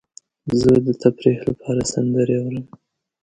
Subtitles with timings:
[0.59, 2.65] زه د تفریح لپاره سندرې اورم.